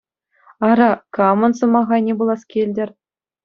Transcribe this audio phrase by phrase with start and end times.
[0.69, 2.89] Ара, камӑн сӑмах айне пулас килтӗр?